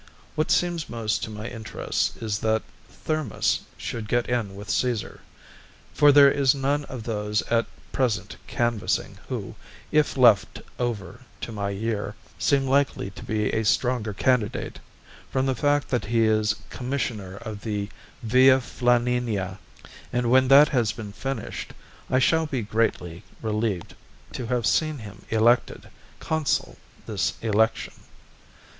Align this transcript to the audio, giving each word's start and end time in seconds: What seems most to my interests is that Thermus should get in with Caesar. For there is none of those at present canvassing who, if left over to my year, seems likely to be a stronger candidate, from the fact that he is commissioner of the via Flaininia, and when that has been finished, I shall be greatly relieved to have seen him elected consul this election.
What 0.33 0.49
seems 0.49 0.89
most 0.89 1.23
to 1.25 1.29
my 1.29 1.45
interests 1.47 2.17
is 2.17 2.39
that 2.39 2.63
Thermus 2.89 3.59
should 3.77 4.07
get 4.07 4.27
in 4.27 4.55
with 4.55 4.67
Caesar. 4.71 5.19
For 5.93 6.11
there 6.11 6.31
is 6.31 6.55
none 6.55 6.85
of 6.85 7.03
those 7.03 7.43
at 7.51 7.67
present 7.91 8.35
canvassing 8.47 9.19
who, 9.29 9.53
if 9.91 10.17
left 10.17 10.59
over 10.79 11.19
to 11.41 11.51
my 11.51 11.69
year, 11.69 12.15
seems 12.39 12.65
likely 12.65 13.11
to 13.11 13.23
be 13.23 13.51
a 13.53 13.63
stronger 13.63 14.11
candidate, 14.11 14.79
from 15.29 15.45
the 15.45 15.53
fact 15.53 15.89
that 15.89 16.05
he 16.05 16.25
is 16.25 16.55
commissioner 16.71 17.35
of 17.35 17.61
the 17.61 17.87
via 18.23 18.59
Flaininia, 18.59 19.59
and 20.11 20.31
when 20.31 20.47
that 20.47 20.69
has 20.69 20.91
been 20.91 21.11
finished, 21.11 21.73
I 22.09 22.17
shall 22.17 22.47
be 22.47 22.63
greatly 22.63 23.21
relieved 23.39 23.93
to 24.33 24.47
have 24.47 24.65
seen 24.65 24.97
him 24.97 25.25
elected 25.29 25.89
consul 26.19 26.77
this 27.05 27.33
election. 27.43 27.93